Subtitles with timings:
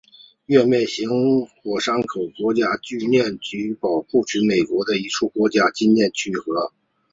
[0.47, 1.09] 月面环形
[1.61, 6.73] 火山口国家纪念区及保护区是美国的一处国家纪念区和。